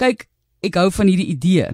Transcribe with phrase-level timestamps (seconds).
[0.00, 0.22] Kyk,
[0.64, 1.68] ek hou van hierdie idee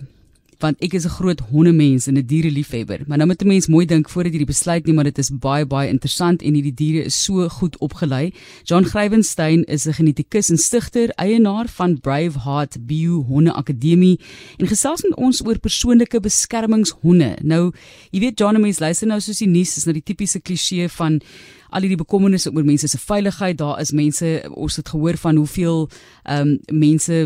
[0.56, 3.04] want ek is 'n groot hondemens en 'n diereliefhebber.
[3.06, 5.30] Maar nou moet 'n mens mooi dink voordat jy die besluit neem, maar dit is
[5.30, 8.32] baie baie interessant en hierdie diere is so goed opgelei.
[8.64, 14.18] John Grywenstein is 'n genetikus en stigter, eienaar van Brave Heart Bio Honde Akademie
[14.56, 17.36] en gesels met ons oor persoonlike beskermingshonde.
[17.42, 17.72] Nou,
[18.10, 21.20] jy weet John, mense luister nou soos die nuus, is nou die tipiese kliseë van
[21.76, 23.58] al hierdie bekommernisse oor mense se veiligheid.
[23.60, 25.88] Daar is mense ons het gehoor van hoeveel
[26.24, 27.18] ehm um, mense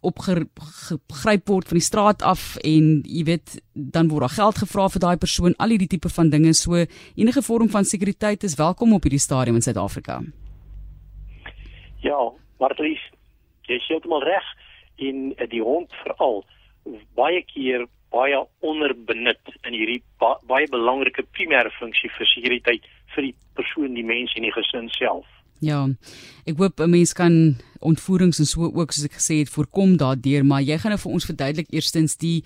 [0.00, 5.04] opgegryp word van die straat af en jy weet dan word daar geld gevra vir
[5.06, 5.56] daai persoon.
[5.58, 6.84] Al hierdie tipe van dinge so
[7.16, 10.20] enige vorm van sekuriteit is welkom op hierdie stadium in Suid-Afrika.
[12.04, 12.20] Ja,
[12.60, 13.02] Marlies,
[13.66, 14.46] jy sê dit maar reg
[14.96, 16.44] in die hond veral
[17.18, 23.34] baie keer baie onderbenut in hierdie ba baie belangrike primêre funksie vir sekuriteit vir die
[23.58, 25.26] persoon, die mens en die gesin self.
[25.64, 25.86] Ja.
[26.44, 30.44] Ek hoop 'n mens kan ontvoerings en so ook soos ek gesê het voorkom daardeur,
[30.44, 32.44] maar jy gaan nou vir ons verduidelik eerstens die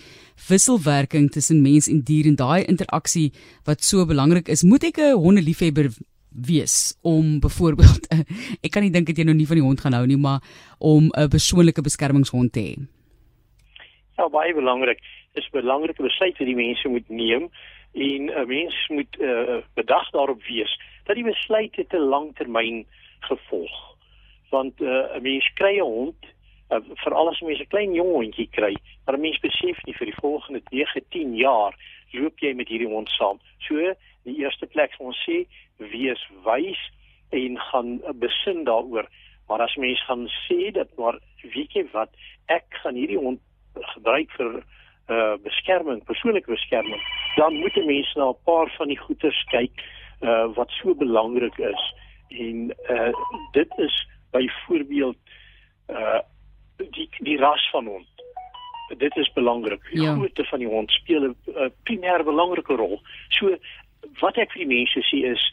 [0.48, 3.32] wisselwerking tussen mens en dier en daai interaksie
[3.64, 4.62] wat so belangrik is.
[4.62, 5.90] Moet ek 'n hondeliefhebber
[6.30, 8.06] wees om byvoorbeeld
[8.64, 10.40] ek kan nie dink dat jy nou nie van die hond gaan hou nie, maar
[10.78, 12.74] om 'n persoonlike beskermingshond te hê?
[14.18, 15.00] Ja, baie belangrik.
[15.34, 17.50] Dit is belangrike besluite wat die mense moet neem
[17.92, 22.86] en 'n mens moet uh, bedag daarop wees dat die besluit het 'n langtermyn
[23.20, 23.96] gevolg.
[24.50, 26.24] Want uh, 'n mens kry 'n hond
[26.70, 28.74] uh, veral as 'n mens 'n klein jong hondjie kry,
[29.04, 31.74] maar 'n mens besef nie vir die volgende 9, 10 jaar
[32.10, 33.40] loop jy met hierdie hond saam.
[33.58, 35.46] So, die eerste plek ons sê,
[35.76, 36.90] wees wys
[37.30, 39.08] en gaan besin daaroor.
[39.48, 42.10] Maar as mens gaan sê dat maar weet jy wat,
[42.46, 43.40] ek gaan hierdie hond
[43.74, 44.62] gebruik vir
[45.10, 47.00] uh beskerming, persoonlike beskerming,
[47.36, 49.72] dan moet 'n mens na 'n paar van die goeders kyk
[50.20, 51.94] uh wat so belangrik is.
[52.28, 53.12] En uh
[53.52, 55.16] dit is byvoorbeeld
[55.88, 56.20] uh
[56.76, 58.08] die die ras van hond.
[58.98, 59.90] Dit is belangrik.
[59.90, 60.14] Die ja.
[60.14, 63.00] grootte van die hond speel 'n uh, primêre belangrike rol.
[63.28, 63.56] So
[64.20, 65.52] wat ek vir die mense sê is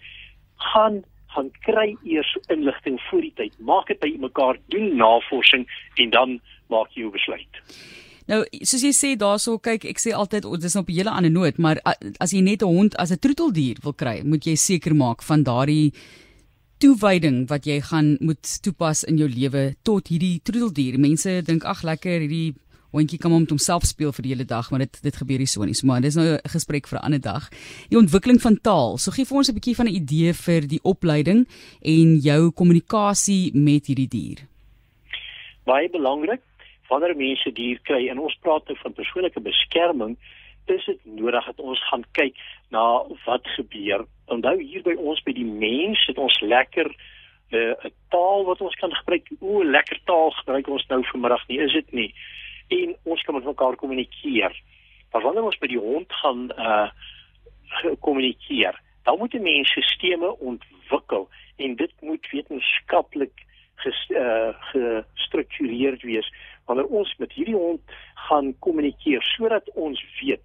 [0.56, 3.60] gaan gaan kry eers inligting voor die tyd.
[3.60, 7.60] Maak dit by mekaar, doen navorsing en dan maak jy jou besluit.
[8.28, 11.12] Nou, soos jy sê daarso, kyk, ek sê altyd oh, dis nou op 'n hele
[11.12, 11.80] ander noot, maar
[12.20, 15.44] as jy net 'n hond as 'n troeteldier wil kry, moet jy seker maak van
[15.44, 15.94] daardie
[16.80, 21.00] toewyding wat jy gaan moet toepas in jou lewe tot hierdie troeteldier.
[21.00, 22.56] Mense dink ag lekker hierdie
[22.92, 25.64] hondjie kan hom homself speel vir die hele dag, maar dit dit gebeur nie so
[25.64, 25.74] nie.
[25.74, 27.50] So maar dis nou 'n gesprek vir 'n ander dag.
[27.90, 28.98] Die ontwikkeling van taal.
[28.98, 31.48] So gee vir ons 'n bietjie van 'n idee vir die opleiding
[31.82, 34.38] en jou kommunikasie met hierdie dier.
[35.66, 36.42] Baie belangrik
[36.90, 40.18] wanneer mense dier kry en ons praat nou van persoonlike beskerming,
[40.66, 42.36] is dit nodig dat ons gaan kyk
[42.70, 42.84] na
[43.26, 44.06] wat gebeur.
[44.26, 46.90] Onthou hier by ons by die mens het ons lekker
[47.52, 49.30] eh, 'n uh, taal wat ons kan gebruik.
[49.40, 52.14] O, lekker taal gebruik ons nou vanmiddag nie, is dit nie?
[52.68, 54.52] En ons kan met mekaar kommunikeer.
[55.12, 56.90] Maar wanneer ons by die hond gaan uh
[58.00, 63.47] kommunikeer, dan moet die mens stelsels ontwikkel en dit moet wetenskaplik
[63.86, 66.34] uh, gestruktureerd wees
[66.66, 67.82] wanneer ons met hierdie hond
[68.28, 70.42] gaan kommunikeer sodat ons weet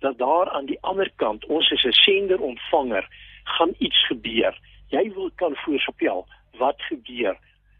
[0.00, 3.08] dat daar aan die ander kant ons is 'n sender ontvanger
[3.44, 4.58] gaan iets gebeur.
[4.88, 6.26] Jy wil kan voorspel
[6.58, 7.36] wat gebeur.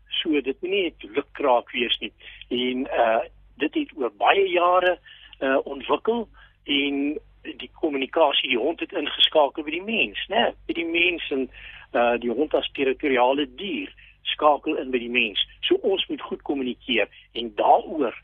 [0.09, 2.13] So dit moet nie net lukraak wees nie.
[2.49, 3.21] En uh
[3.61, 4.99] dit het oor baie jare
[5.41, 6.29] uh ontwikkel
[6.65, 10.53] en die kommunikasie die hond het ingeskakel by die mens né?
[10.67, 11.51] By die mens en
[11.93, 13.93] uh die hond as territoriale dier
[14.41, 15.41] skakel in by die mens.
[15.69, 18.17] So ons moet goed kommunikeer en daaroor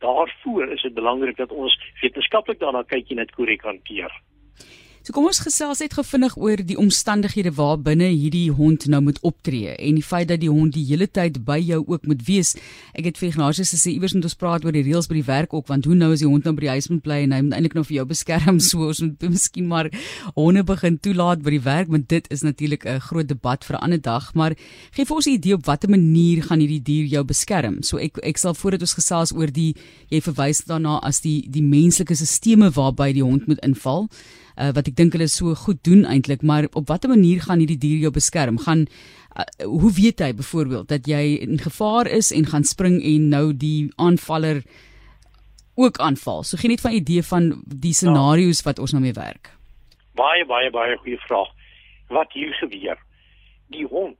[0.00, 4.12] daarvoor is dit belangrik dat ons wetenskaplik daarna kyk en dit korrek hanteer.
[5.00, 9.16] So kom ons gesels net gevinnig oor die omstandighede waar binne hierdie hond nou moet
[9.24, 12.50] optree en die feit dat die hond die hele tyd by jou ook moet wees.
[12.92, 15.54] Ek het vir Ignatius gesê iewers moet ons praat oor die reëls by die werk
[15.56, 17.38] ook want hoe nou as die hond nou by die huis moet bly en hy
[17.46, 19.88] moet eintlik nou vir jou beskerm so ons moet miskien maar
[20.34, 23.82] honde begin toelaat by die werk want dit is natuurlik 'n groot debat vir 'n
[23.88, 24.52] ander dag maar
[24.92, 27.80] gee vir ons 'n idee op watter manier gaan hierdie dier jou beskerm.
[27.82, 29.74] So ek ek sal voordat ons gesels oor die
[30.10, 34.10] jy verwys daarna as die die menslike stelsels waarby die hond moet inval
[34.56, 37.78] uh, wat ek dink hulle so goed doen eintlik, maar op watter manier gaan hierdie
[37.78, 38.58] dier jou beskerm?
[38.58, 43.28] Gaan uh, hoe weet hy byvoorbeeld dat jy in gevaar is en gaan spring en
[43.28, 44.62] nou die aanvaller
[45.74, 46.42] ook aanval?
[46.44, 49.50] So gee net van 'n idee van die scenario's wat ons nou mee werk.
[50.14, 51.48] Baie baie baie goeie vraag.
[52.08, 52.98] Wat hier gebeur?
[53.70, 54.18] Die hond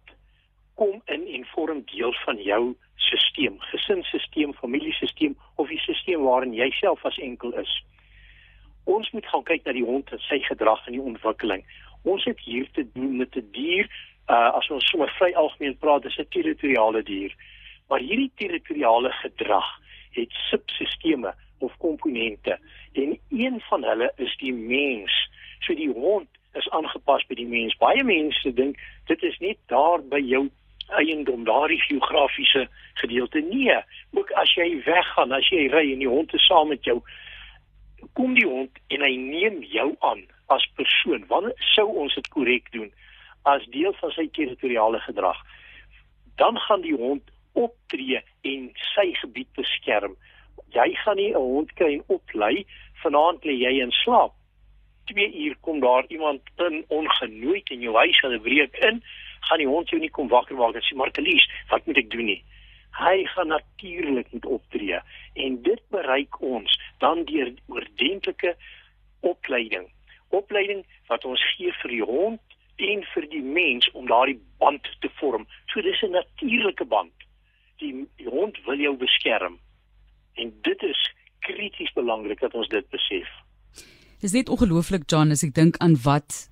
[0.75, 6.71] kom in en vorm deel van jou stelsel, gesinsstelsel, familiesisteem of die stelsel waarin jy
[6.79, 7.73] self as enkel is
[8.95, 11.65] ons moet gaan kyk na die hond en sy gedrag en die ontwikkeling.
[12.03, 13.87] Ons het hier te doen met 'n die dier,
[14.29, 17.35] uh as ons sommer vry algemeen praat, dis 'n territoriale dier.
[17.89, 19.69] Maar hierdie territoriale gedrag
[20.11, 22.59] het subsisteme of komponente
[22.93, 25.13] en een van hulle is die mens.
[25.61, 27.77] So die hond is aangepas by die mens.
[27.77, 30.49] Baie mense dink dit is net daar by jou
[30.91, 33.41] eiendom, daardie geografiese gedeelte.
[33.41, 33.77] Nee,
[34.11, 36.99] ook as jy weggaan, as jy ry en die hond is saam met jou,
[38.13, 40.25] kom die hond en hy neem jou aan
[40.55, 41.27] as persoon.
[41.29, 42.91] Wanneer sou ons dit korrek doen
[43.49, 45.39] as deel van sy territoriale gedrag?
[46.37, 50.17] Dan gaan die hond optree en sy gebied beskerm.
[50.75, 52.67] Jy gaan nie 'n hond kry en oplei
[53.03, 54.33] vanaand lê jy in slaap.
[55.07, 59.03] 2 uur kom daar iemand in ongenooi in jou huis en breek in,
[59.41, 62.25] gaan die hond jou nie kom wakker maak en sê Martelies, wat moet ek doen
[62.25, 62.43] nie?
[62.91, 65.01] Hy gaan natuurlik moet optree
[65.35, 68.57] en dit bereik ons dan deur oordentlike
[69.21, 69.87] opleiding.
[70.29, 72.41] Opleiding wat ons gee vir die hond
[72.77, 75.47] en vir die mens om daardie band te vorm.
[75.73, 77.13] So dis 'n natuurlike band.
[77.77, 79.59] Die, die hond wil jou beskerm.
[80.35, 83.29] En dit is krities belangrik dat ons dit besef.
[84.21, 86.51] Dis net ongelooflik John as ek dink aan wat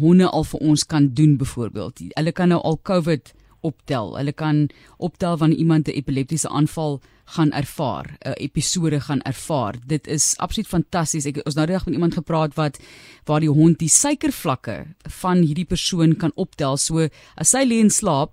[0.00, 2.00] honde al vir ons kan doen byvoorbeeld.
[2.18, 4.16] Hulle kan nou al COVID optel.
[4.16, 9.74] Hulle kan optel wanneer iemand 'n epileptiese aanval gaan ervaar, 'n episode gaan ervaar.
[9.86, 11.26] Dit is absoluut fantasties.
[11.26, 12.78] Ek ons nou die dag met iemand gepraat wat
[13.24, 14.86] waar die hond die suikervlakke
[15.20, 16.76] van hierdie persoon kan optel.
[16.76, 18.30] So as sy lê en slaap,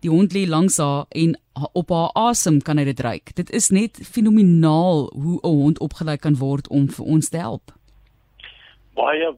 [0.00, 1.36] die hond lê langs haar en
[1.72, 3.34] op haar asem kan hy dit ruik.
[3.34, 7.72] Dit is net fenomenaal hoe 'n hond opgelei kan word om vir ons te help.
[8.94, 9.36] Baie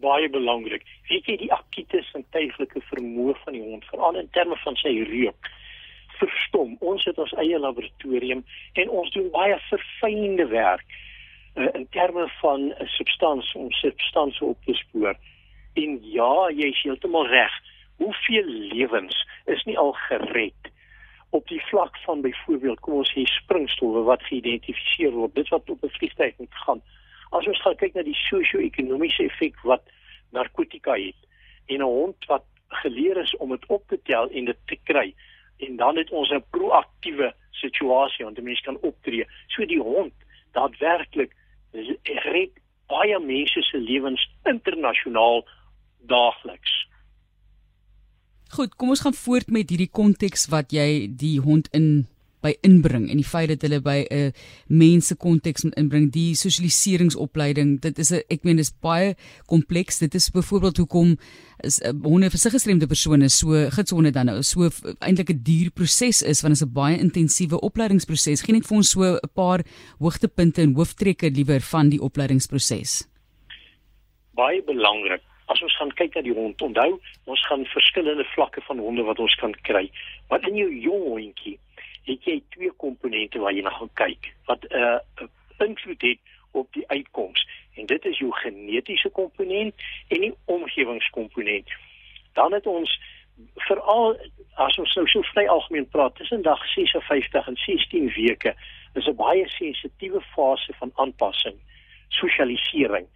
[0.00, 0.84] baie belangrik.
[1.08, 5.50] Weet jy die akute sintuiglike vermoë van die hond, veral in terme van sy reuk,
[6.20, 6.76] verstom.
[6.80, 8.44] Ons het ons eie laboratorium
[8.80, 10.84] en ons doen baie verfynde werk
[11.56, 15.16] uh, in terme van 'n substansie om substansie op te spoor.
[15.74, 17.52] En ja, jy is heeltemal reg.
[17.96, 20.72] Hoeveel lewens is nie al gered
[21.30, 25.82] op die vlak van byvoorbeeld kom ons sê springstowwe wat geïdentifiseer word dit wat op
[25.84, 26.82] 'n vliegtuig moet gaan
[27.36, 29.82] as ons gaan kyk na die sosio-ekonomiese effek wat
[30.32, 31.20] narkotika het
[31.66, 32.44] en 'n hond wat
[32.82, 35.14] geleer is om dit op te tel en dit te kry
[35.58, 39.26] en dan het ons 'n proaktiewe situasie want 'n mens kan optree.
[39.46, 40.12] So die hond
[40.52, 41.32] daadwerklik
[42.02, 42.50] red
[42.86, 45.48] baie mense se lewens internasionaal
[45.98, 46.86] daagliks.
[48.48, 52.06] Goed, kom ons gaan voort met hierdie konteks wat jy die hond in
[52.46, 54.32] by inbring en die feit dat hulle by 'n
[54.68, 59.16] mense konteks moet inbring die sosialiseringsopleiding dit is 'n ek meen dis baie
[59.46, 59.98] kompleks.
[59.98, 61.18] Dit is byvoorbeeld hoekom
[61.64, 64.70] is 'n honde vir sig gestremde persone so gitsonde dan nou so
[65.00, 68.76] eintlik 'n duur proses is want dit is 'n baie intensiewe opleidingsproses gee net vir
[68.76, 69.64] ons so 'n paar
[69.98, 73.06] hoogtepunte en hooftrekke liewer van die opleidingsproses
[74.36, 75.24] baie belangrik.
[75.52, 76.96] As ons gaan kyk na die hond, onthou,
[77.30, 79.86] ons gaan verskillende vlakke van honde wat ons kan kry.
[80.32, 81.56] Wat in jou jong hondjie
[82.06, 86.18] het jy twee komponente waar jy na gaan kyk wat 'n uh, invloed het
[86.50, 89.74] op die uitkoms en dit is jou genetiese komponent
[90.08, 91.68] en die omgewingskomponent.
[92.32, 93.00] Dan het ons
[93.54, 94.16] veral
[94.54, 98.54] as ons nou so vry algemeen praat tussen dag 56 en 16 weke
[98.94, 101.56] is 'n baie sensitiewe fase van aanpassing,
[102.08, 103.06] sosialisering.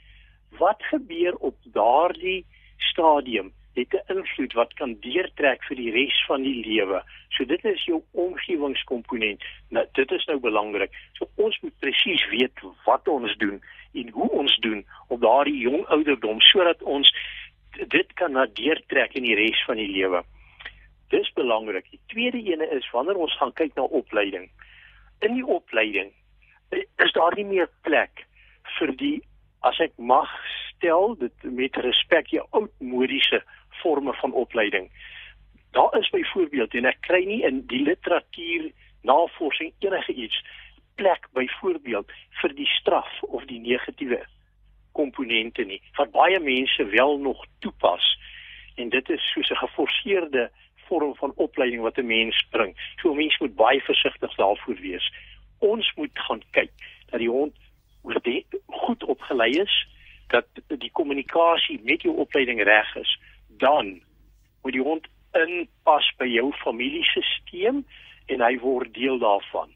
[0.58, 2.46] Wat gebeur op daardie
[2.76, 7.02] stadium het 'n invloed wat kan deurtrek vir die res van die lewe.
[7.28, 9.44] So dit is jou omgewingskomponent.
[9.68, 10.90] Nou dit is nou belangrik.
[11.12, 15.86] So ons moet presies weet wat ons doen en hoe ons doen op daardie jong
[15.86, 17.14] ouderdom sodat ons
[17.88, 20.24] dit kan na deurtrek in die res van die lewe.
[21.08, 21.90] Dis belangrik.
[21.90, 24.50] Die tweede ene is wanneer ons gaan kyk na opleiding.
[25.20, 26.12] In die opleiding
[26.96, 28.26] is daar nie meer plek
[28.78, 29.22] vir die
[29.60, 30.30] as ek mag
[30.80, 33.42] stel dit met respek jou oudmodiese
[33.82, 34.90] forme van opleiding.
[35.70, 38.70] Daar is byvoorbeeld en ek kry nie in die literatuur
[39.02, 40.42] navorsing enige iets
[41.00, 42.10] plek byvoorbeeld
[42.42, 44.20] vir die straf of die negatiewe
[44.92, 48.06] komponente nie wat baie mense wel nog toepas
[48.74, 50.50] en dit is soos 'n geforseerde
[50.90, 52.72] vorm van opleiding wat 'n mens bring.
[53.00, 55.12] So 'n mens moet baie versigtig daarvoor wees.
[55.58, 56.72] Ons moet gaan kyk
[57.10, 57.54] dat die hond
[58.66, 59.88] goed opgelei is,
[60.28, 63.19] dat die kommunikasie met jou opleiding reg is
[63.60, 63.98] dan
[64.62, 65.06] moet die hond
[65.38, 67.84] inpas by jou familiesisteem
[68.30, 69.70] en hy word deel daarvan.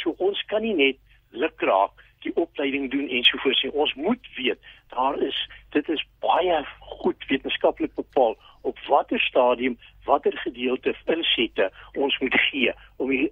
[0.00, 1.00] So ons kan nie net
[1.36, 5.36] lukraak die opleiding doen en so voort sê ons moet weet daar is
[5.76, 6.56] dit is baie
[6.98, 8.34] goed wetenskaplik bepaal
[8.66, 9.76] op watter stadium
[10.08, 13.28] watter gedeelte insette ons moet gee om die,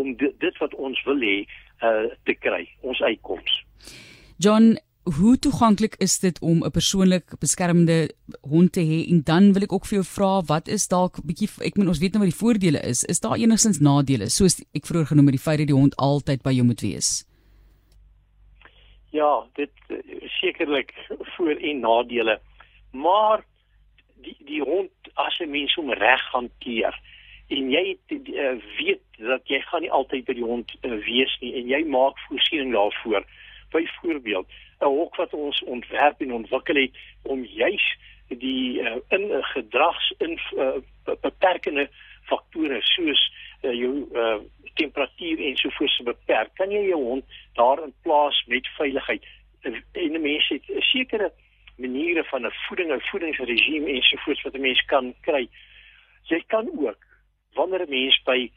[0.00, 3.60] om dit, wat ons wil hê uh, te kry ons uitkoms.
[4.42, 9.10] John hoe toeganklik is dit om 'n persoonlik beskermende hond te hê?
[9.10, 11.98] En dan wil ek ook vir jou vra, wat is dalk bietjie ek moet ons
[11.98, 13.04] weet nou wat die voordele is.
[13.04, 16.42] Is daar enigstens nadele soos ek vroeër genoem het die feit dat die hond altyd
[16.42, 17.26] by jou moet wees?
[19.10, 19.72] Ja, dit
[20.40, 20.94] sekerlik
[21.36, 22.40] voor en nadele.
[22.92, 23.44] Maar
[24.22, 26.94] die die hond as 'n mens hom reg hanteer
[27.48, 31.52] en jy uh, weet dat jy gaan nie altyd by die hond uh, wees nie
[31.60, 33.24] en jy maak voorsiening daarvoor
[33.72, 34.46] byvoorbeeld
[34.82, 37.96] 'n hok wat ons ontwerp en ontwikkel het om juis
[38.28, 40.80] die uh, in gedrags in uh,
[41.20, 41.88] beperkende
[42.22, 43.22] faktore soos
[43.62, 44.38] uh, jou uh,
[44.74, 46.54] temperatuur en so voort se beperk.
[46.54, 47.24] Kan jy jou hond
[47.58, 49.24] daarin plaas met veiligheid?
[49.62, 51.32] En 'n mens het 'n sekere
[51.76, 55.48] maniere van 'n voeding en voedingsregime en so voort wat 'n mens kan kry.
[56.22, 56.98] Jy kan ook
[57.54, 58.50] wanneer 'n mens by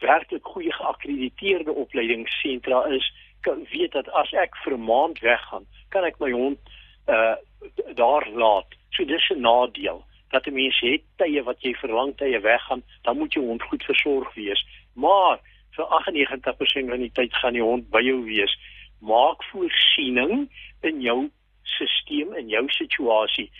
[0.00, 3.12] werklik goeie geakkrediteerde opleidingssentra is
[3.70, 6.58] weet dat as ek vir 'n maand weggaan, kan ek my hond
[7.08, 7.36] uh
[7.94, 8.66] daar laat.
[8.90, 12.82] So dis 'n nadeel dat 'n mens het tye wat jy vir lang tye weggaan,
[13.02, 14.66] dan moet jou hond goed versorg wees.
[14.94, 15.38] Maar
[15.70, 18.58] vir 98% van die tyd gaan die hond by jou wees.
[19.00, 21.30] Maak voorsiening in jou
[21.62, 23.50] stelsel en jou situasie.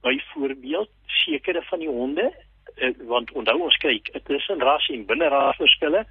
[0.00, 2.32] Byvoorbeeld sekere van die honde
[2.76, 6.06] uh, want onthou ons kyk, dit is 'n ras en binne ras verskille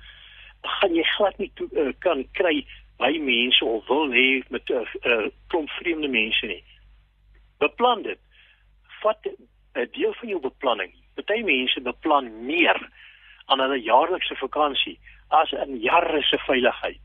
[0.61, 2.65] gaan jy glad nie toe, uh, kan kry
[2.97, 6.63] by mense of wil hê met 'n uh, uh, klomp vreemde mense nie.
[7.59, 8.19] Beplan dit.
[9.01, 10.93] Vat 'n deel van jou beplanning.
[11.15, 12.89] Party mense beplan meer
[13.45, 16.99] aan hulle jaarlikse vakansie as in jare se veiligheid.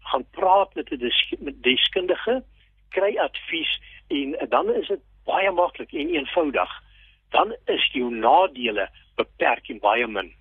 [0.00, 2.44] Gaan praat met 'n deskundige,
[2.88, 6.82] kry advies en dan is dit baie maklik en eenvoudig.
[7.30, 10.32] Dan is jou nadele beperk en baie min.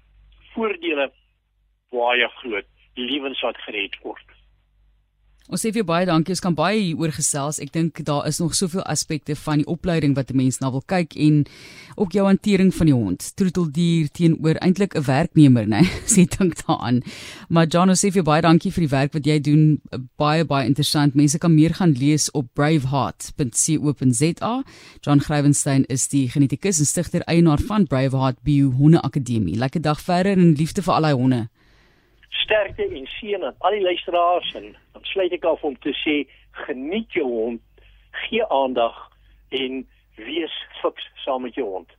[0.53, 1.11] Voordele
[1.89, 2.65] baie groot.
[2.93, 4.34] Lewens wat gered word.
[5.45, 6.33] Ons sê vir baie dankie.
[6.33, 7.59] Ons kan baie hieroor gesels.
[7.61, 10.81] Ek dink daar is nog soveel aspekte van die opleiding wat 'n mens na wil
[10.81, 11.45] kyk en
[11.95, 13.19] ook jou hantering van die hond.
[13.37, 15.85] Troeteldier teenoor eintlik 'n werknemer, né?
[16.13, 17.03] Sê dink daaraan.
[17.49, 19.81] Maar John, ons sê vir baie dankie vir die werk wat jy doen.
[20.17, 21.15] Baie baie interessant.
[21.15, 24.63] Mense kan meer gaan lees op braveheart.co.za.
[25.01, 29.55] John Grywenstein is die genetikus en stigter eienaar van Braveheart Bio Honde Akademie.
[29.55, 31.49] Lekker dag verder en liefde vir al die honde
[32.43, 36.15] sterkte en seën aan al die luisteraars en dan sluit ek af om te sê
[36.65, 37.61] geniet jou hond,
[38.25, 38.95] gee aandag
[39.49, 39.83] en
[40.15, 41.91] wees fiks saam met jou hond.